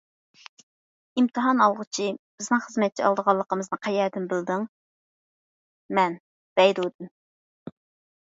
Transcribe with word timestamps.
ئىمتىھان 1.21 1.59
ئالغۇچى:بىزنىڭ 1.65 2.63
خىزمەتچى 2.67 3.05
ئالىدىغانلىقىمىزنى 3.09 3.79
قەيەردىن 3.87 4.25
بىلدىڭ؟ 4.31 4.65
مەن: 5.99 6.15
بەيدۇدىن. 6.61 7.13